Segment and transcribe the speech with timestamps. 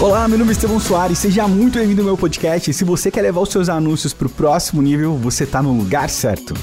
[0.00, 2.72] Olá, meu nome é Estevão Soares, seja muito bem-vindo ao meu podcast.
[2.72, 6.08] Se você quer levar os seus anúncios para o próximo nível, você está no lugar
[6.08, 6.54] certo.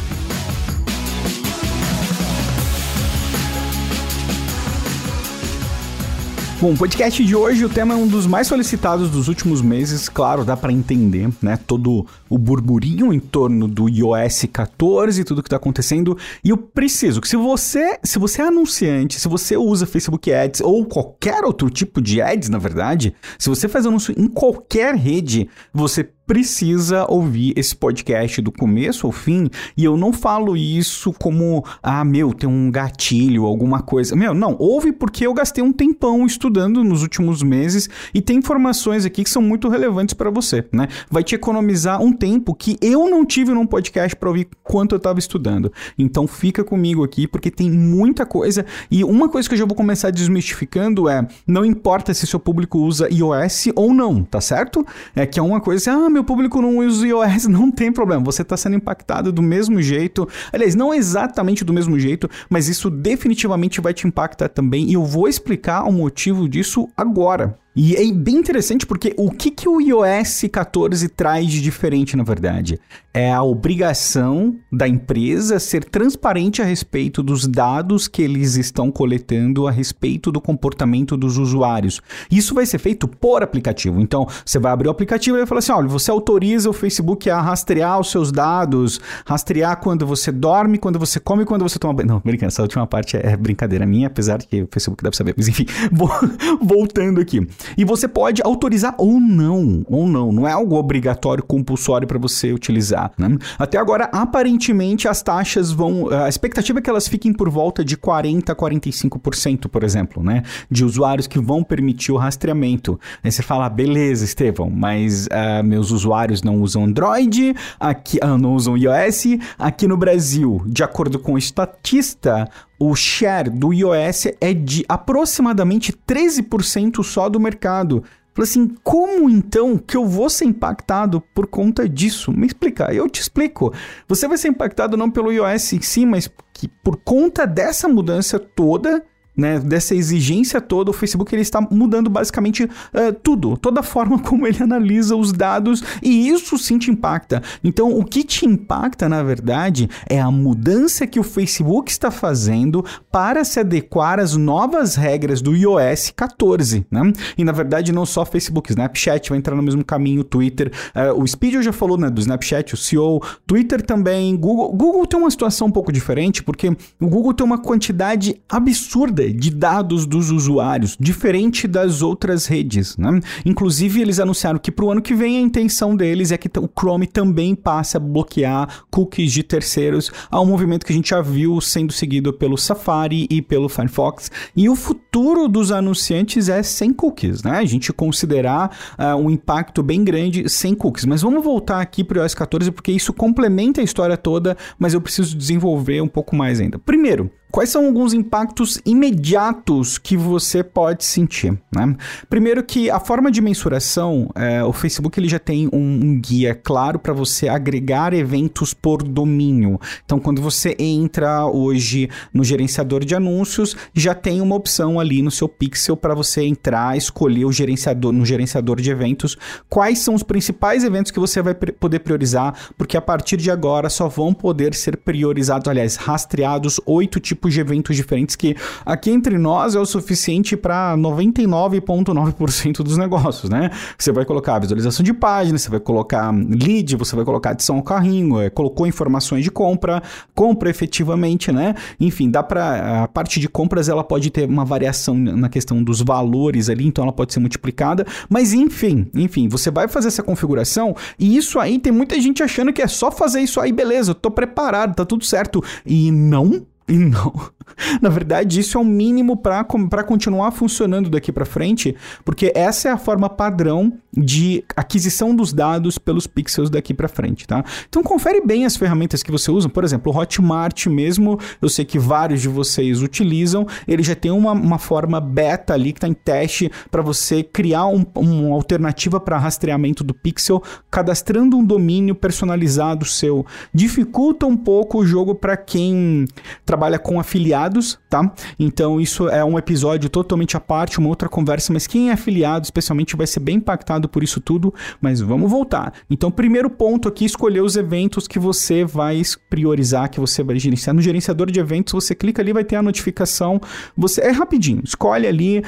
[6.66, 10.10] Bom, o podcast de hoje, o tema é um dos mais solicitados dos últimos meses.
[10.10, 11.60] Claro, dá para entender, né?
[11.68, 16.18] Todo o burburinho em torno do iOS 14 e tudo que tá acontecendo.
[16.44, 20.62] E eu preciso que se você, se você é anunciante, se você usa Facebook Ads
[20.62, 25.48] ou qualquer outro tipo de ads, na verdade, se você faz anúncio em qualquer rede,
[25.72, 29.50] você precisa ouvir esse podcast do começo ao fim.
[29.78, 34.16] E eu não falo isso como, ah, meu, tem um gatilho, alguma coisa.
[34.16, 39.06] Meu, não, ouve porque eu gastei um tempão estudando nos últimos meses e tem informações
[39.06, 40.88] aqui que são muito relevantes para você, né?
[41.10, 44.98] Vai te economizar um tempo que eu não tive num podcast para ouvir quanto eu
[44.98, 45.72] estava estudando.
[45.98, 48.66] Então fica comigo aqui porque tem muita coisa.
[48.90, 52.80] E uma coisa que eu já vou começar desmistificando é: não importa se seu público
[52.80, 54.86] usa iOS ou não, tá certo?
[55.16, 58.23] É que é uma coisa, ah, meu público não usa iOS, não tem problema.
[58.23, 60.27] Você está sendo impactado do mesmo jeito.
[60.52, 64.89] Aliás, não exatamente do mesmo jeito, mas isso definitivamente vai te impactar também.
[64.89, 67.58] E eu vou explicar o motivo disso agora.
[67.76, 72.23] E é bem interessante porque o que, que o iOS 14 traz de diferente, na
[72.23, 72.80] verdade?
[73.14, 79.67] É a obrigação da empresa ser transparente a respeito dos dados que eles estão coletando
[79.67, 82.02] a respeito do comportamento dos usuários.
[82.32, 84.00] Isso vai ser feito por aplicativo.
[84.00, 87.30] Então, você vai abrir o aplicativo e vai falar assim: olha, você autoriza o Facebook
[87.30, 91.94] a rastrear os seus dados, rastrear quando você dorme, quando você come, quando você toma
[91.94, 92.08] banho.
[92.08, 95.34] Não, brincando, essa última parte é brincadeira minha, apesar de que o Facebook deve saber.
[95.36, 95.66] Mas enfim,
[96.62, 97.45] voltando aqui.
[97.77, 100.31] E você pode autorizar ou não, ou não.
[100.31, 103.11] Não é algo obrigatório, compulsório para você utilizar.
[103.17, 103.38] Né?
[103.58, 106.09] Até agora, aparentemente, as taxas vão.
[106.09, 110.43] A expectativa é que elas fiquem por volta de 40% a 45%, por exemplo, né?
[110.69, 112.99] De usuários que vão permitir o rastreamento.
[113.23, 118.55] Aí você fala, beleza, Estevão, mas uh, meus usuários não usam Android, aqui, uh, não
[118.55, 119.25] usam iOS.
[119.58, 122.49] Aqui no Brasil, de acordo com o estatista,
[122.80, 128.03] o share do iOS é de aproximadamente 13% só do mercado.
[128.33, 132.33] Falei assim, como então que eu vou ser impactado por conta disso?
[132.33, 133.73] Me explica, eu te explico.
[134.09, 138.37] Você vai ser impactado não pelo iOS em si, mas que por conta dessa mudança
[138.37, 139.05] toda,
[139.35, 144.19] né, dessa exigência toda, o Facebook ele está mudando basicamente uh, tudo, toda a forma
[144.23, 147.41] como ele analisa os dados e isso sim te impacta.
[147.63, 152.84] Então, o que te impacta, na verdade, é a mudança que o Facebook está fazendo
[153.12, 157.02] para se adequar às novas regras do iOS 14, né?
[157.38, 161.28] E na verdade, não só Facebook, Snapchat vai entrar no mesmo caminho, Twitter, uh, o
[161.28, 164.72] Speed já falou, né, do Snapchat, o CEO, Twitter também, Google.
[164.73, 166.69] Google tem uma situação um pouco diferente porque
[167.00, 172.97] o Google tem uma quantidade absurda de dados dos usuários, diferente das outras redes.
[172.97, 173.19] Né?
[173.45, 176.69] Inclusive, eles anunciaram que para o ano que vem a intenção deles é que o
[176.77, 181.21] Chrome também passe a bloquear cookies de terceiros, a um movimento que a gente já
[181.21, 184.31] viu sendo seguido pelo Safari e pelo Firefox.
[184.55, 187.57] E o futuro dos anunciantes é sem cookies, né?
[187.57, 191.05] A gente considerar uh, um impacto bem grande sem cookies.
[191.05, 194.93] Mas vamos voltar aqui para o iOS 14 porque isso complementa a história toda, mas
[194.93, 196.77] eu preciso desenvolver um pouco mais ainda.
[196.77, 201.57] Primeiro, Quais são alguns impactos imediatos que você pode sentir?
[201.73, 201.95] Né?
[202.29, 206.53] Primeiro que a forma de mensuração, é, o Facebook ele já tem um, um guia
[206.53, 209.79] claro para você agregar eventos por domínio.
[210.03, 215.31] Então, quando você entra hoje no gerenciador de anúncios, já tem uma opção ali no
[215.31, 219.38] seu pixel para você entrar, escolher o gerenciador no gerenciador de eventos,
[219.69, 223.89] quais são os principais eventos que você vai poder priorizar, porque a partir de agora
[223.89, 229.12] só vão poder ser priorizados, aliás, rastreados oito tipos tipos de eventos diferentes que aqui
[229.12, 233.69] entre nós é o suficiente para 99,9% dos negócios, né?
[233.97, 237.84] Você vai colocar visualização de página, você vai colocar lead, você vai colocar adição ao
[237.84, 240.01] carrinho, é, colocou informações de compra,
[240.34, 241.75] compra efetivamente, né?
[242.00, 246.02] Enfim, dá para a parte de compras ela pode ter uma variação na questão dos
[246.02, 250.96] valores ali, então ela pode ser multiplicada, mas enfim, enfim, você vai fazer essa configuração
[251.20, 254.16] e isso aí tem muita gente achando que é só fazer isso aí, beleza, eu
[254.16, 255.64] tô preparado, tá tudo certo.
[255.85, 257.34] E não e não,
[258.02, 262.92] Na verdade, isso é o mínimo para continuar funcionando daqui para frente, porque essa é
[262.92, 267.64] a forma padrão de aquisição dos dados pelos pixels daqui para frente, tá?
[267.90, 271.84] Então confere bem as ferramentas que você usa, por exemplo, o Hotmart mesmo, eu sei
[271.84, 276.08] que vários de vocês utilizam, ele já tem uma, uma forma beta ali que está
[276.08, 282.16] em teste para você criar um, uma alternativa para rastreamento do pixel, cadastrando um domínio
[282.16, 283.46] personalizado seu.
[283.74, 286.26] Dificulta um pouco o jogo para quem
[286.75, 288.33] trabalha com afiliados, tá?
[288.60, 292.66] Então isso é um episódio totalmente à parte, uma outra conversa, mas quem é afiliado
[292.66, 295.94] especialmente vai ser bem impactado por isso tudo, mas vamos voltar.
[296.10, 300.94] Então, primeiro ponto aqui, escolher os eventos que você vai priorizar, que você vai gerenciar.
[300.94, 303.62] No gerenciador de eventos, você clica ali, vai ter a notificação.
[303.95, 305.63] Você é rapidinho, escolhe ali.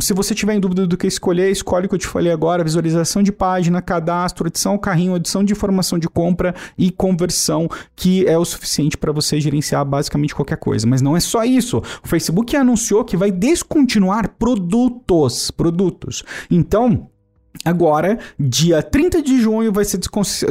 [0.00, 2.62] Se você tiver em dúvida do que escolher, escolhe o que eu te falei agora:
[2.62, 8.24] visualização de página, cadastro, adição ao carrinho, adição de informação de compra e conversão, que
[8.28, 10.86] é o suficiente para você gerenciar basicamente qualquer coisa.
[10.86, 11.78] Mas não é só isso.
[12.02, 16.22] O Facebook anunciou que vai descontinuar produtos, produtos.
[16.50, 17.08] Então,
[17.64, 20.00] Agora, dia 30 de junho, vai ser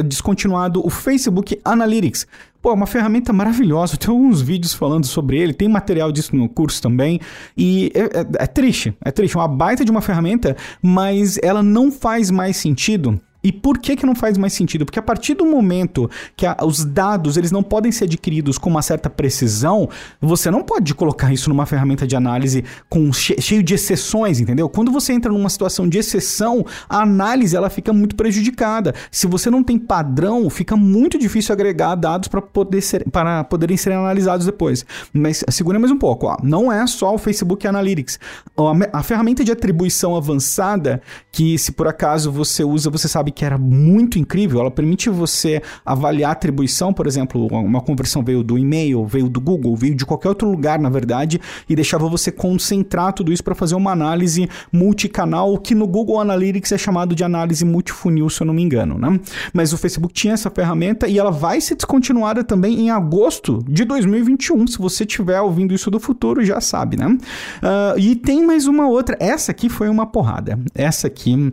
[0.04, 2.26] descontinuado o Facebook Analytics.
[2.62, 3.96] Pô, é uma ferramenta maravilhosa.
[3.96, 7.20] Tem alguns vídeos falando sobre ele, tem material disso no curso também.
[7.56, 9.36] E é, é, é triste, é triste.
[9.36, 13.96] É uma baita de uma ferramenta, mas ela não faz mais sentido e por que
[13.96, 14.84] que não faz mais sentido?
[14.84, 18.70] Porque a partir do momento que a, os dados eles não podem ser adquiridos com
[18.70, 19.88] uma certa precisão,
[20.20, 24.68] você não pode colocar isso numa ferramenta de análise com che, cheio de exceções, entendeu?
[24.68, 28.94] Quando você entra numa situação de exceção, a análise ela fica muito prejudicada.
[29.10, 33.76] Se você não tem padrão, fica muito difícil agregar dados para poder ser, para poderem
[33.76, 34.84] ser analisados depois.
[35.12, 36.36] Mas segura mais um pouco, ó.
[36.42, 38.20] não é só o Facebook Analytics.
[38.56, 41.02] A, a ferramenta de atribuição avançada
[41.32, 44.60] que se por acaso você usa, você sabe que era muito incrível.
[44.60, 49.40] Ela permite você avaliar a atribuição, por exemplo, uma conversão veio do e-mail, veio do
[49.40, 53.54] Google, veio de qualquer outro lugar, na verdade, e deixava você concentrar tudo isso para
[53.54, 58.46] fazer uma análise multicanal, que no Google Analytics é chamado de análise multifunil, se eu
[58.46, 59.18] não me engano, né?
[59.52, 63.84] Mas o Facebook tinha essa ferramenta e ela vai ser descontinuada também em agosto de
[63.84, 64.66] 2021.
[64.66, 67.06] Se você estiver ouvindo isso do futuro, já sabe, né?
[67.06, 69.16] Uh, e tem mais uma outra.
[69.20, 70.58] Essa aqui foi uma porrada.
[70.74, 71.52] Essa aqui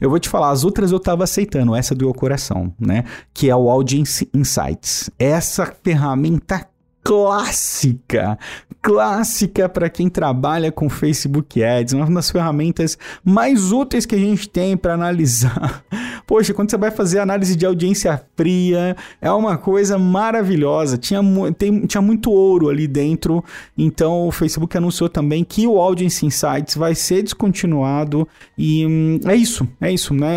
[0.00, 3.04] eu vou te falar, as outras eu tava aceitando, essa do meu coração, né?
[3.34, 5.10] Que é o Audience Insights.
[5.18, 6.66] Essa ferramenta
[7.08, 8.38] clássica,
[8.82, 14.46] clássica para quem trabalha com Facebook Ads, uma das ferramentas mais úteis que a gente
[14.46, 15.82] tem para analisar.
[16.26, 20.98] Poxa, quando você vai fazer análise de audiência fria, é uma coisa maravilhosa.
[20.98, 21.22] Tinha,
[21.56, 23.42] tem, tinha muito ouro ali dentro,
[23.78, 28.28] então o Facebook anunciou também que o Audience Insights vai ser descontinuado
[28.58, 30.36] e hum, é isso, é isso, né?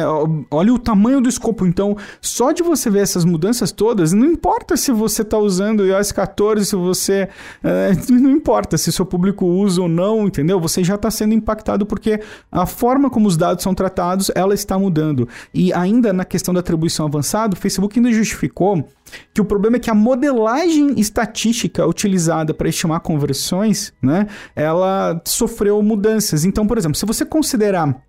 [0.50, 4.78] Olha o tamanho do escopo, então só de você ver essas mudanças todas, não importa
[4.78, 7.28] se você está usando o iOS 14 se você.
[7.64, 10.60] É, não importa se seu público usa ou não, entendeu?
[10.60, 12.20] Você já está sendo impactado porque
[12.52, 15.28] a forma como os dados são tratados, ela está mudando.
[15.54, 18.88] E ainda na questão da atribuição avançada, o Facebook ainda justificou
[19.34, 25.82] que o problema é que a modelagem estatística utilizada para estimar conversões, né, ela sofreu
[25.82, 26.46] mudanças.
[26.46, 28.02] Então, por exemplo, se você considerar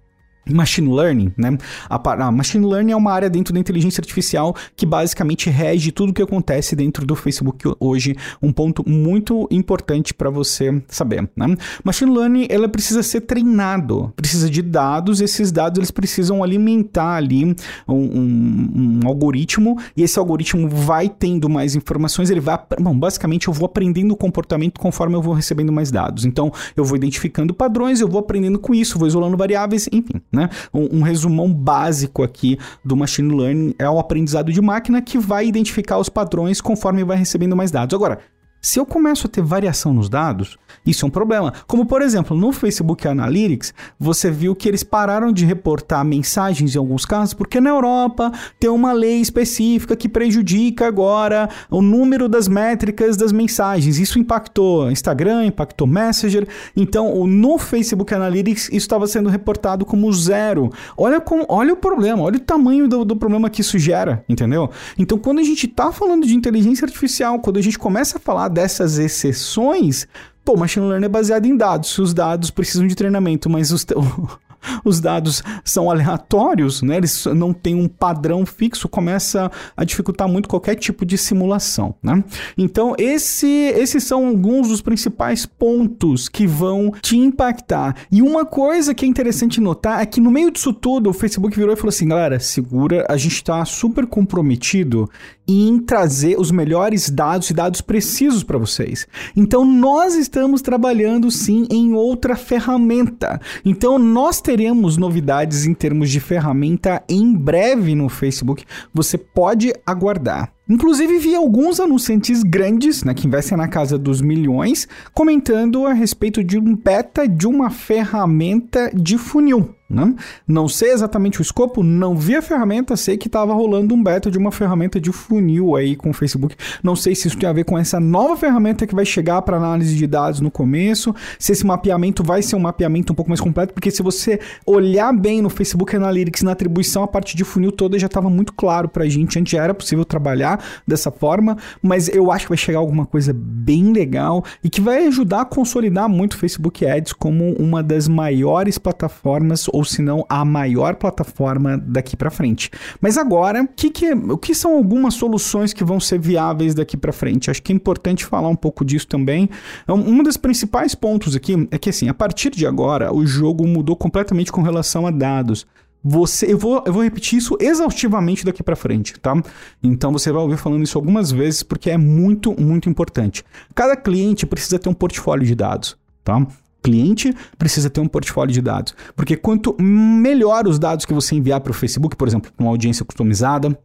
[0.51, 1.57] Machine Learning, né?
[1.89, 6.11] A, a, Machine Learning é uma área dentro da inteligência artificial que basicamente rege tudo
[6.11, 8.17] o que acontece dentro do Facebook hoje.
[8.43, 11.57] Um ponto muito importante para você saber, né?
[11.85, 15.21] Machine Learning, ela precisa ser treinado, precisa de dados.
[15.21, 17.45] Esses dados eles precisam alimentar ali
[17.89, 22.31] um, um, um algoritmo e esse algoritmo vai tendo mais informações.
[22.31, 26.25] Ele vai, bom, basicamente eu vou aprendendo o comportamento conforme eu vou recebendo mais dados.
[26.25, 30.21] Então eu vou identificando padrões, eu vou aprendendo com isso, vou isolando variáveis, enfim.
[30.33, 30.49] Né?
[30.73, 35.47] Um, um, resumão básico aqui do machine learning é o aprendizado de máquina que vai
[35.47, 37.95] identificar os padrões conforme vai recebendo mais dados.
[37.95, 38.19] Agora,
[38.65, 40.57] se eu começo a ter variação nos dados,
[40.87, 41.53] isso é um problema.
[41.67, 46.79] Como, por exemplo, no Facebook Analytics, você viu que eles pararam de reportar mensagens em
[46.79, 52.47] alguns casos, porque na Europa tem uma lei específica que prejudica agora o número das
[52.47, 53.99] métricas das mensagens.
[53.99, 56.47] Isso impactou Instagram, impactou Messenger.
[56.77, 60.71] Então, no Facebook Analytics, isso estava sendo reportado como zero.
[60.97, 64.71] Olha, olha o problema, olha o tamanho do, do problema que isso gera, entendeu?
[64.97, 68.52] Então, quando a gente está falando de inteligência artificial, quando a gente começa a falar
[68.53, 70.07] dessas exceções,
[70.45, 71.99] pô, machine learning é baseado em dados.
[71.99, 73.85] Os dados precisam de treinamento, mas os,
[74.85, 76.97] os dados são aleatórios, né?
[76.97, 81.95] eles não têm um padrão fixo, começa a dificultar muito qualquer tipo de simulação.
[82.03, 82.23] Né?
[82.57, 87.97] Então, esse, esses são alguns dos principais pontos que vão te impactar.
[88.11, 91.57] E uma coisa que é interessante notar é que no meio disso tudo, o Facebook
[91.57, 95.09] virou e falou assim: galera, segura, a gente está super comprometido
[95.47, 99.07] em trazer os melhores dados e dados precisos para vocês.
[99.37, 103.41] Então nós estamos trabalhando sim em outra ferramenta.
[103.65, 108.65] Então nós teremos novidades em termos de ferramenta em breve no Facebook.
[108.95, 110.53] Você pode aguardar.
[110.69, 116.43] Inclusive vi alguns anunciantes grandes, né, que investem na casa dos milhões, comentando a respeito
[116.43, 119.75] de um beta de uma ferramenta de funil.
[119.93, 120.15] Né?
[120.49, 124.31] Não sei exatamente o escopo, não vi a ferramenta, sei que estava rolando um beta
[124.31, 126.57] de uma ferramenta de funil aí com o Facebook.
[126.83, 129.59] Não sei se isso tem a ver com essa nova ferramenta que vai chegar para
[129.59, 133.41] análise de dados no começo, se esse mapeamento vai ser um mapeamento um pouco mais
[133.41, 137.71] completo, porque se você olhar bem no Facebook Analytics, na atribuição, a parte de funil
[137.71, 142.09] toda já estava muito claro para a gente, antes era possível trabalhar dessa forma, mas
[142.09, 146.09] eu acho que vai chegar alguma coisa bem legal e que vai ajudar a consolidar
[146.09, 150.95] muito o Facebook Ads como uma das maiores plataformas ou ou se não a maior
[150.95, 152.71] plataforma daqui para frente.
[153.01, 157.13] Mas agora, que que, o que são algumas soluções que vão ser viáveis daqui para
[157.13, 157.51] frente?
[157.51, 159.51] Acho que é importante falar um pouco disso também.
[159.89, 163.67] Um, um dos principais pontos aqui é que assim, a partir de agora, o jogo
[163.67, 165.67] mudou completamente com relação a dados
[166.05, 169.41] você eu vou, eu vou repetir isso exaustivamente daqui para frente, tá?
[169.81, 173.45] Então você vai ouvir falando isso algumas vezes porque é muito, muito importante.
[173.75, 176.45] Cada cliente precisa ter um portfólio de dados, tá?
[176.83, 178.95] Cliente precisa ter um portfólio de dados.
[179.15, 183.05] Porque quanto melhor os dados que você enviar para o Facebook, por exemplo, uma audiência
[183.05, 183.77] customizada,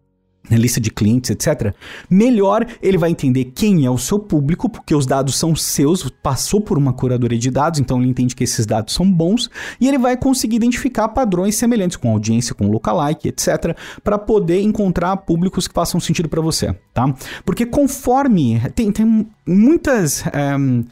[0.50, 1.74] né, lista de clientes, etc.,
[2.10, 6.62] melhor ele vai entender quem é o seu público, porque os dados são seus, passou
[6.62, 9.50] por uma curadoria de dados, então ele entende que esses dados são bons,
[9.80, 15.18] e ele vai conseguir identificar padrões semelhantes com audiência, com lookalike, etc., para poder encontrar
[15.18, 17.14] públicos que façam sentido para você, tá?
[17.46, 20.26] Porque conforme tem, tem muitas.
[20.28, 20.88] Eh,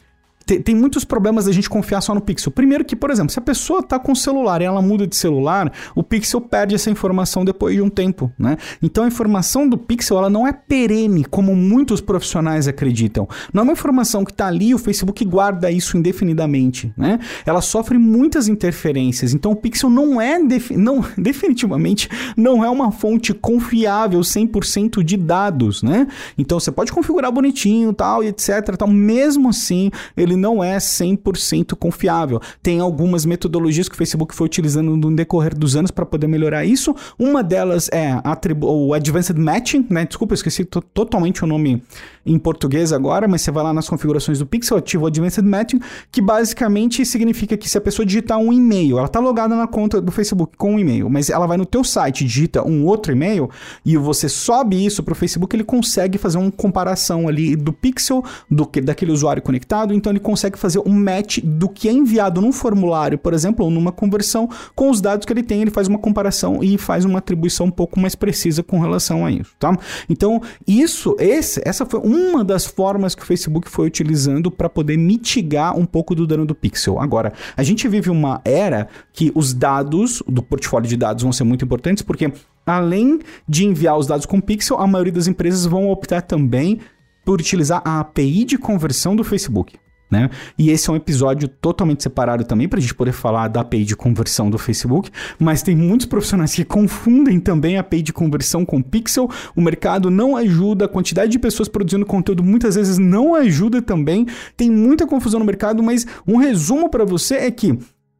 [0.46, 2.52] tem, tem, muitos problemas da gente confiar só no pixel.
[2.52, 5.72] Primeiro que, por exemplo, se a pessoa está com celular e ela muda de celular,
[5.92, 8.56] o pixel perde essa informação depois de um tempo, né?
[8.80, 13.28] Então a informação do pixel ela não é perene, como muitos profissionais acreditam.
[13.52, 17.18] Não é uma informação que está ali, o Facebook guarda isso indefinidamente, né?
[17.44, 19.34] Ela sofre muitas interferências.
[19.34, 20.38] Então o pixel não é,
[20.76, 26.06] não, definitivamente, não é uma fonte confiável 100% de dados, né?
[26.38, 28.86] Então você pode configurar bonitinho, tal, e etc, tal.
[28.86, 32.40] Mesmo assim, ele ele não é 100% confiável.
[32.62, 36.64] Tem algumas metodologias que o Facebook foi utilizando no decorrer dos anos para poder melhorar
[36.64, 36.94] isso.
[37.18, 38.20] Uma delas é
[38.62, 40.04] o Advanced Matching, né?
[40.04, 41.82] Desculpa, eu esqueci totalmente o nome
[42.24, 45.80] em português agora, mas você vai lá nas configurações do Pixel, ativa o Advanced Matching,
[46.10, 50.00] que basicamente significa que se a pessoa digitar um e-mail, ela está logada na conta
[50.00, 53.48] do Facebook com um e-mail, mas ela vai no teu site, digita um outro e-mail
[53.84, 58.24] e você sobe isso para o Facebook, ele consegue fazer uma comparação ali do Pixel,
[58.50, 62.40] do que daquele usuário conectado, então ele consegue fazer um match do que é enviado
[62.40, 65.86] num formulário, por exemplo, ou numa conversão, com os dados que ele tem, ele faz
[65.86, 69.78] uma comparação e faz uma atribuição um pouco mais precisa com relação a isso, tá?
[70.10, 74.96] Então, isso, esse, essa foi uma das formas que o Facebook foi utilizando para poder
[74.96, 76.98] mitigar um pouco do dano do pixel.
[76.98, 81.44] Agora, a gente vive uma era que os dados do portfólio de dados vão ser
[81.44, 82.32] muito importantes, porque
[82.66, 86.80] além de enviar os dados com pixel, a maioria das empresas vão optar também
[87.24, 89.78] por utilizar a API de conversão do Facebook.
[90.10, 90.30] Né?
[90.56, 93.84] E esse é um episódio totalmente separado também para a gente poder falar da API
[93.84, 98.64] de conversão do Facebook, mas tem muitos profissionais que confundem também a API de conversão
[98.64, 99.28] com Pixel.
[99.56, 104.26] O mercado não ajuda, a quantidade de pessoas produzindo conteúdo muitas vezes não ajuda também.
[104.56, 107.76] Tem muita confusão no mercado, mas um resumo para você é que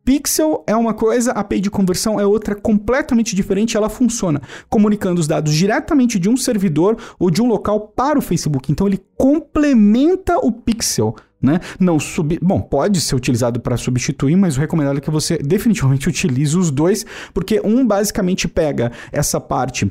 [0.07, 3.77] Pixel é uma coisa, a API de conversão é outra completamente diferente.
[3.77, 8.23] Ela funciona comunicando os dados diretamente de um servidor ou de um local para o
[8.23, 8.71] Facebook.
[8.71, 11.61] Então ele complementa o Pixel né?
[11.79, 12.39] Não sub...
[12.43, 16.71] Bom, pode ser utilizado para substituir, mas o recomendado é que você definitivamente utilize os
[16.71, 19.91] dois, porque um basicamente pega essa parte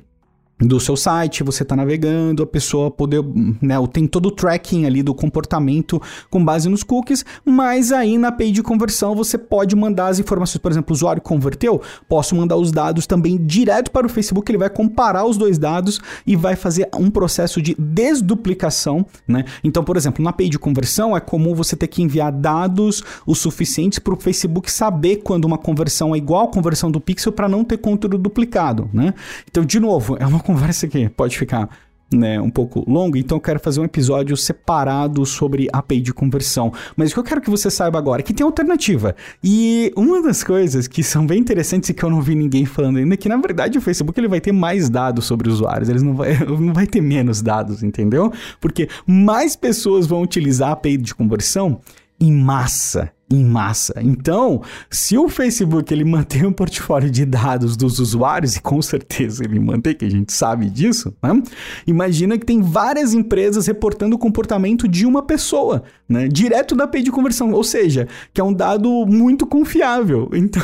[0.60, 3.22] do seu site, você está navegando, a pessoa poder,
[3.62, 8.30] né, tem todo o tracking ali do comportamento com base nos cookies, mas aí na
[8.30, 12.56] API de conversão você pode mandar as informações, por exemplo, o usuário converteu, posso mandar
[12.56, 16.56] os dados também direto para o Facebook, ele vai comparar os dois dados e vai
[16.56, 19.44] fazer um processo de desduplicação, né?
[19.62, 23.36] Então, por exemplo, na API de conversão é comum você ter que enviar dados o
[23.36, 27.50] suficientes para o Facebook saber quando uma conversão é igual à conversão do pixel para
[27.50, 29.14] não ter conteúdo duplicado, né?
[29.50, 31.70] Então, de novo, é uma conversa que pode ficar
[32.14, 36.72] né, um pouco longo, então eu quero fazer um episódio separado sobre API de conversão.
[36.96, 39.16] Mas o que eu quero que você saiba agora é que tem alternativa.
[39.44, 42.98] E uma das coisas que são bem interessantes e que eu não vi ninguém falando
[42.98, 46.04] ainda é que, na verdade, o Facebook ele vai ter mais dados sobre usuários, eles
[46.04, 48.32] não vai, não vai ter menos dados, entendeu?
[48.62, 51.82] Porque mais pessoas vão utilizar a API de conversão
[52.20, 53.12] em massa.
[53.30, 53.94] Em massa.
[54.02, 59.44] Então, se o Facebook ele mantém um portfólio de dados dos usuários, e com certeza
[59.44, 61.42] ele mantém, que a gente sabe disso, né?
[61.88, 66.28] imagina que tem várias empresas reportando o comportamento de uma pessoa, né?
[66.28, 70.30] direto da API de conversão, ou seja, que é um dado muito confiável.
[70.34, 70.64] Então,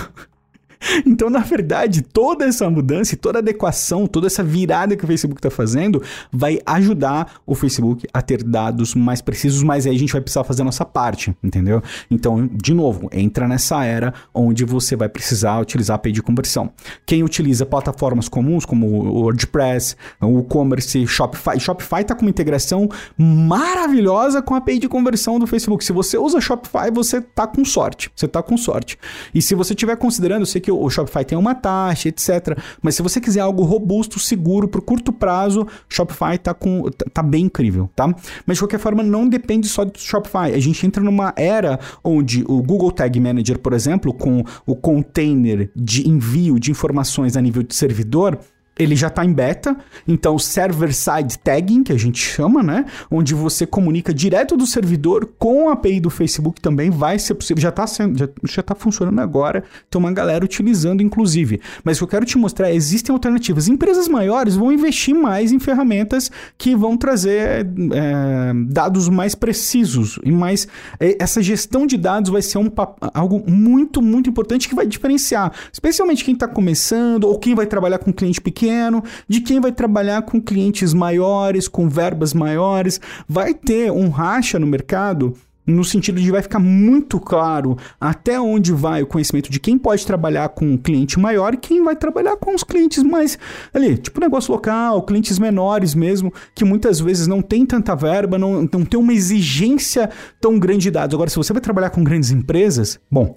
[1.05, 5.49] Então, na verdade, toda essa mudança, toda adequação, toda essa virada que o Facebook está
[5.49, 10.21] fazendo vai ajudar o Facebook a ter dados mais precisos, mas aí a gente vai
[10.21, 11.81] precisar fazer a nossa parte, entendeu?
[12.09, 16.71] Então, de novo, entra nessa era onde você vai precisar utilizar a API de conversão.
[17.05, 22.89] Quem utiliza plataformas comuns como o WordPress, o e-commerce, Shopify, Shopify está com uma integração
[23.17, 25.83] maravilhosa com a API de conversão do Facebook.
[25.83, 28.11] Se você usa Shopify, você está com sorte.
[28.15, 28.97] Você está com sorte.
[29.33, 32.57] E se você estiver considerando, eu sei que o Shopify tem uma taxa, etc.
[32.81, 37.23] Mas se você quiser algo robusto, seguro, por curto prazo, Shopify tá, com, tá, tá
[37.23, 38.13] bem incrível, tá?
[38.45, 40.53] Mas de qualquer forma, não depende só do Shopify.
[40.53, 45.71] A gente entra numa era onde o Google Tag Manager, por exemplo, com o container
[45.75, 48.39] de envio de informações a nível de servidor,
[48.81, 49.75] ele já está em beta,
[50.07, 52.85] então server-side tagging, que a gente chama, né?
[53.09, 57.61] Onde você comunica direto do servidor com a API do Facebook também vai ser possível.
[57.61, 61.61] Já está já, já tá funcionando agora, tem uma galera utilizando, inclusive.
[61.83, 63.67] Mas o que eu quero te mostrar é existem alternativas.
[63.67, 70.31] Empresas maiores vão investir mais em ferramentas que vão trazer é, dados mais precisos e
[70.31, 70.67] mais.
[70.99, 72.69] É, essa gestão de dados vai ser um,
[73.13, 77.99] algo muito, muito importante que vai diferenciar, especialmente quem está começando ou quem vai trabalhar
[77.99, 83.01] com cliente pequeno pequeno, de quem vai trabalhar com clientes maiores, com verbas maiores.
[83.27, 88.73] Vai ter um racha no mercado no sentido de vai ficar muito claro até onde
[88.73, 92.35] vai o conhecimento de quem pode trabalhar com um cliente maior e quem vai trabalhar
[92.35, 93.37] com os clientes mais
[93.71, 98.63] ali, tipo negócio local, clientes menores mesmo, que muitas vezes não tem tanta verba, não,
[98.63, 100.09] não tem uma exigência
[100.41, 101.13] tão grande de dados.
[101.13, 103.35] Agora, se você vai trabalhar com grandes empresas, bom,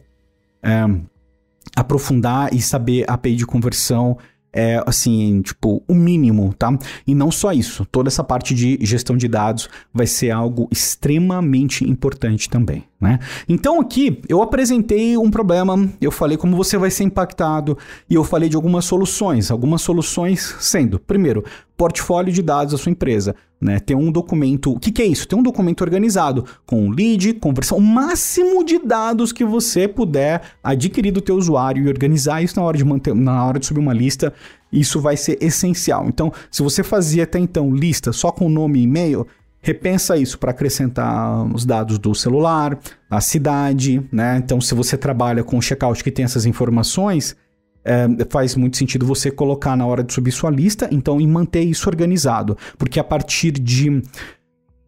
[0.62, 0.86] é,
[1.76, 4.16] aprofundar e saber a API de conversão
[4.54, 6.78] é, assim, tipo, o mínimo, tá?
[7.06, 11.84] E não só isso, toda essa parte de gestão de dados vai ser algo extremamente
[11.88, 13.18] importante também, né?
[13.46, 17.76] Então aqui eu apresentei um problema, eu falei como você vai ser impactado
[18.08, 21.44] e eu falei de algumas soluções, algumas soluções sendo, primeiro,
[21.76, 23.36] portfólio de dados da sua empresa.
[23.60, 23.78] Né?
[23.78, 24.72] Ter um documento.
[24.72, 25.26] O que, que é isso?
[25.28, 31.12] Ter um documento organizado com lead, conversão, o máximo de dados que você puder adquirir
[31.12, 33.94] do teu usuário e organizar isso na hora de manter, na hora de subir uma
[33.94, 34.32] lista.
[34.72, 36.06] Isso vai ser essencial.
[36.08, 39.26] Então, se você fazia até então lista só com nome e e-mail,
[39.64, 42.78] repensa isso para acrescentar os dados do celular,
[43.10, 44.36] a cidade, né?
[44.36, 47.34] Então, se você trabalha com checkout que tem essas informações,
[47.82, 51.62] é, faz muito sentido você colocar na hora de subir sua lista, então, e manter
[51.62, 52.58] isso organizado.
[52.76, 54.02] Porque a partir de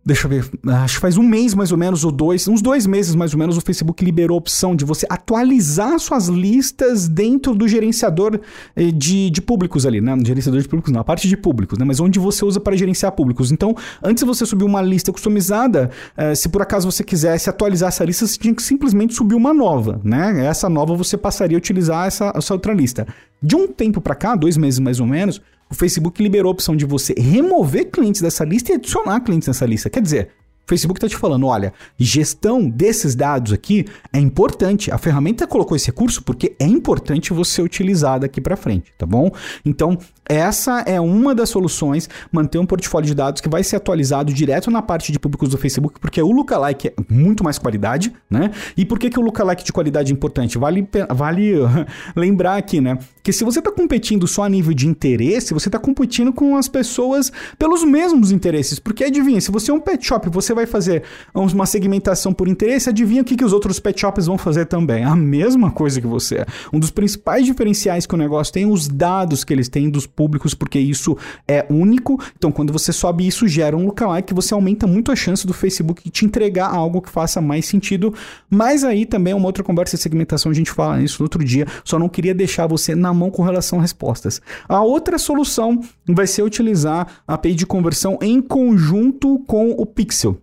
[0.07, 0.49] Deixa eu ver,
[0.85, 3.41] acho que faz um mês mais ou menos, ou dois, uns dois meses mais ou
[3.41, 8.39] menos, o Facebook liberou a opção de você atualizar suas listas dentro do gerenciador
[8.77, 10.15] eh, de, de públicos ali, né?
[10.15, 11.85] No gerenciador de públicos, não, a parte de públicos, né?
[11.85, 13.51] Mas onde você usa para gerenciar públicos.
[13.51, 17.89] Então, antes de você subir uma lista customizada, eh, se por acaso você quisesse atualizar
[17.89, 20.47] essa lista, você tinha que simplesmente subir uma nova, né?
[20.47, 23.09] Essa nova você passaria a utilizar essa, essa outra lista.
[23.43, 26.77] De um tempo para cá, dois meses mais ou menos, o Facebook liberou a opção
[26.77, 29.91] de você remover clientes dessa lista e adicionar clientes nessa lista.
[29.91, 30.31] Quer dizer,
[30.67, 34.91] Facebook está te falando, olha, gestão desses dados aqui é importante.
[34.91, 39.31] A ferramenta colocou esse recurso porque é importante você utilizar daqui para frente, tá bom?
[39.65, 39.97] Então,
[40.29, 44.71] essa é uma das soluções, manter um portfólio de dados que vai ser atualizado direto
[44.71, 48.51] na parte de públicos do Facebook, porque o lookalike é muito mais qualidade, né?
[48.77, 50.59] E por que, que o lookalike de qualidade é importante?
[50.59, 51.53] Vale, vale
[52.17, 52.99] lembrar aqui, né?
[53.23, 56.67] Que se você está competindo só a nível de interesse, você está competindo com as
[56.67, 58.81] pessoas pelos mesmos interesses.
[58.81, 62.89] Porque adivinha, se você é um pet shop, você vai fazer uma segmentação por interesse,
[62.89, 65.05] adivinha o que, que os outros pet shops vão fazer também?
[65.05, 66.45] A mesma coisa que você.
[66.73, 70.55] Um dos principais diferenciais que o negócio tem, os dados que eles têm dos públicos,
[70.55, 71.17] porque isso
[71.47, 72.21] é único.
[72.37, 76.11] Então, quando você sobe isso, gera um lookalike, você aumenta muito a chance do Facebook
[76.11, 78.13] te entregar algo que faça mais sentido.
[78.51, 81.45] Mas aí também é uma outra conversa de segmentação, a gente fala nisso no outro
[81.45, 81.67] dia.
[81.85, 84.41] Só não queria deixar você na mão com relação a respostas.
[84.69, 90.39] A outra solução vai ser utilizar a API de conversão em conjunto com o Pixel.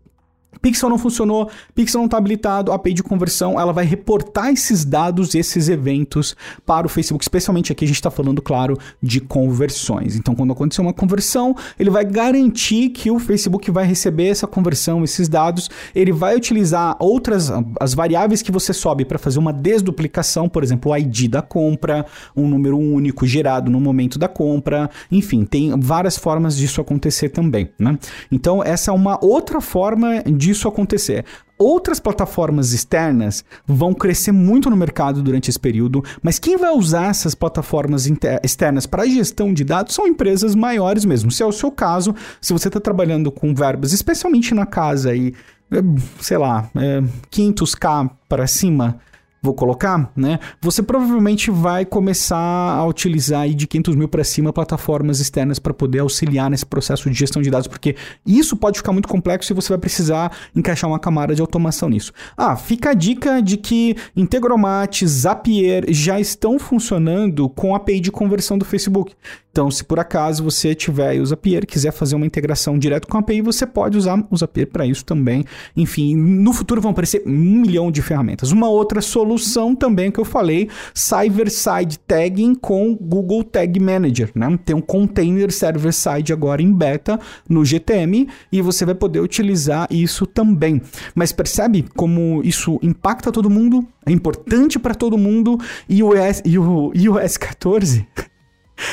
[0.63, 4.85] Pixel não funcionou, Pixel não está habilitado, a API de conversão ela vai reportar esses
[4.85, 10.15] dados, esses eventos para o Facebook, especialmente aqui a gente está falando, claro, de conversões.
[10.15, 15.03] Então, quando acontecer uma conversão, ele vai garantir que o Facebook vai receber essa conversão,
[15.03, 20.47] esses dados, ele vai utilizar outras as variáveis que você sobe para fazer uma desduplicação,
[20.47, 25.43] por exemplo, o ID da compra, um número único gerado no momento da compra, enfim,
[25.43, 27.99] tem várias formas disso acontecer também, né?
[28.31, 31.25] Então, essa é uma outra forma de disso acontecer.
[31.57, 37.09] Outras plataformas externas vão crescer muito no mercado durante esse período, mas quem vai usar
[37.09, 38.09] essas plataformas
[38.43, 41.31] externas para gestão de dados são empresas maiores mesmo.
[41.31, 45.33] Se é o seu caso, se você está trabalhando com verbas, especialmente na casa aí,
[45.71, 45.77] é,
[46.19, 48.99] sei lá, é, 500k para cima,
[49.43, 50.39] vou colocar, né?
[50.61, 55.73] Você provavelmente vai começar a utilizar aí de 500 mil para cima plataformas externas para
[55.73, 59.53] poder auxiliar nesse processo de gestão de dados, porque isso pode ficar muito complexo e
[59.53, 62.13] você vai precisar encaixar uma camada de automação nisso.
[62.37, 68.11] Ah, fica a dica de que Integromat, Zapier já estão funcionando com a API de
[68.11, 69.13] conversão do Facebook.
[69.51, 73.19] Então, se por acaso você tiver o Zapier quiser fazer uma integração direto com a
[73.19, 75.43] API, você pode usar o Zapier para isso também.
[75.75, 78.51] Enfim, no futuro vão aparecer um milhão de ferramentas.
[78.51, 79.32] Uma outra solução
[79.75, 84.31] também que eu falei, Server-Side Tagging com Google Tag Manager.
[84.35, 84.59] Né?
[84.65, 90.25] Tem um container server-side agora em beta no GTM e você vai poder utilizar isso
[90.25, 90.81] também.
[91.15, 93.85] Mas percebe como isso impacta todo mundo?
[94.05, 98.07] É importante para todo mundo e o iOS 14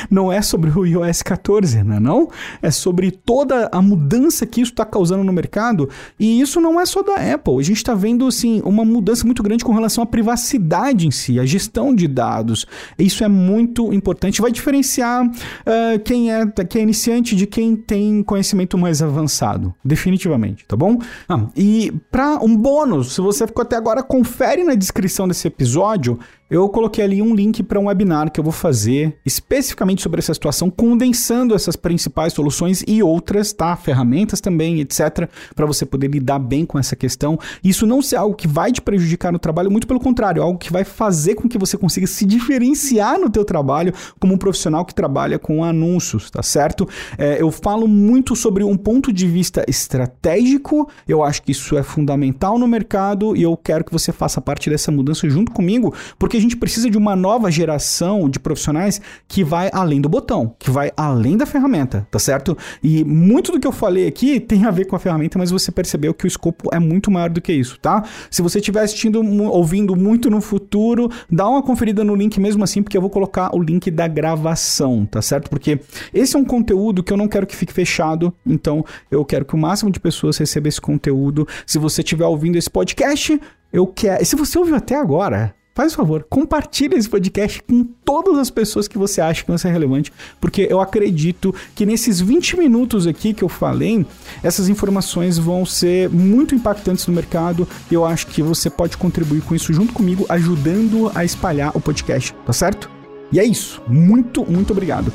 [0.09, 2.29] não é sobre o iOS 14, não é não?
[2.61, 5.89] É sobre toda a mudança que isso está causando no mercado.
[6.19, 7.57] E isso não é só da Apple.
[7.59, 11.39] A gente está vendo, assim, uma mudança muito grande com relação à privacidade em si,
[11.39, 12.65] a gestão de dados.
[12.97, 14.41] Isso é muito importante.
[14.41, 19.73] Vai diferenciar uh, quem, é, quem é iniciante de quem tem conhecimento mais avançado.
[19.83, 20.99] Definitivamente, tá bom?
[21.27, 26.19] Ah, e para um bônus, se você ficou até agora, confere na descrição desse episódio
[26.51, 30.33] eu coloquei ali um link para um webinar que eu vou fazer especificamente sobre essa
[30.33, 33.73] situação, condensando essas principais soluções e outras, tá?
[33.77, 37.39] Ferramentas também, etc, para você poder lidar bem com essa questão.
[37.63, 40.73] Isso não ser algo que vai te prejudicar no trabalho, muito pelo contrário, algo que
[40.73, 44.93] vai fazer com que você consiga se diferenciar no teu trabalho como um profissional que
[44.93, 46.85] trabalha com anúncios, tá certo?
[47.17, 51.83] É, eu falo muito sobre um ponto de vista estratégico, eu acho que isso é
[51.83, 56.40] fundamental no mercado e eu quero que você faça parte dessa mudança junto comigo, porque
[56.41, 60.91] gente precisa de uma nova geração de profissionais que vai além do botão, que vai
[60.97, 62.57] além da ferramenta, tá certo?
[62.83, 65.71] E muito do que eu falei aqui tem a ver com a ferramenta, mas você
[65.71, 68.03] percebeu que o escopo é muito maior do que isso, tá?
[68.29, 72.81] Se você estiver assistindo, ouvindo muito no futuro, dá uma conferida no link mesmo assim,
[72.81, 75.49] porque eu vou colocar o link da gravação, tá certo?
[75.49, 75.79] Porque
[76.13, 79.55] esse é um conteúdo que eu não quero que fique fechado, então eu quero que
[79.55, 81.47] o máximo de pessoas receba esse conteúdo.
[81.65, 83.39] Se você estiver ouvindo esse podcast,
[83.71, 84.23] eu quero.
[84.25, 88.97] Se você ouviu até agora, faz favor, compartilhe esse podcast com todas as pessoas que
[88.97, 93.43] você acha que vão ser relevante, porque eu acredito que nesses 20 minutos aqui que
[93.43, 94.05] eu falei,
[94.43, 99.41] essas informações vão ser muito impactantes no mercado e eu acho que você pode contribuir
[99.41, 102.89] com isso junto comigo, ajudando a espalhar o podcast, tá certo?
[103.31, 103.81] E é isso.
[103.87, 105.11] Muito, muito obrigado.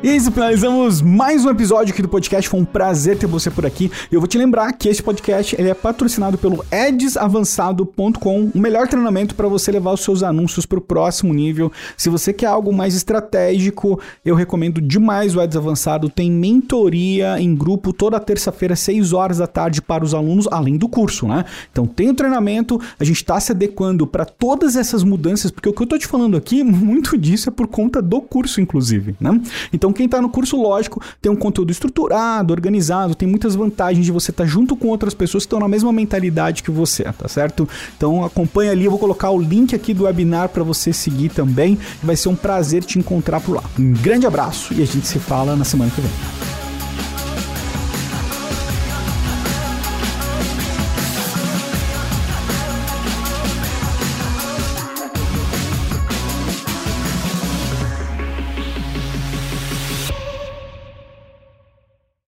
[0.00, 2.48] E é isso, finalizamos mais um episódio aqui do podcast.
[2.48, 3.90] Foi um prazer ter você por aqui.
[4.12, 8.86] E eu vou te lembrar que esse podcast ele é patrocinado pelo edsavançado.com, o melhor
[8.86, 11.72] treinamento para você levar os seus anúncios para o próximo nível.
[11.96, 16.08] Se você quer algo mais estratégico, eu recomendo demais o Eds Avançado.
[16.08, 20.88] Tem mentoria em grupo toda terça-feira, 6 horas da tarde, para os alunos, além do
[20.88, 21.44] curso, né?
[21.72, 25.72] Então tem o treinamento, a gente está se adequando para todas essas mudanças, porque o
[25.72, 29.40] que eu estou te falando aqui, muito disso é por conta do curso, inclusive, né?
[29.72, 34.04] Então então, quem está no curso, lógico, tem um conteúdo estruturado, organizado, tem muitas vantagens
[34.04, 37.04] de você estar tá junto com outras pessoas que estão na mesma mentalidade que você,
[37.04, 37.68] tá certo?
[37.96, 41.78] Então, acompanha ali, eu vou colocar o link aqui do webinar para você seguir também.
[42.02, 43.64] Vai ser um prazer te encontrar por lá.
[43.78, 46.57] Um grande abraço e a gente se fala na semana que vem.